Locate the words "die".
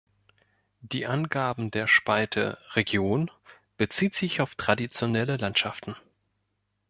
0.79-1.05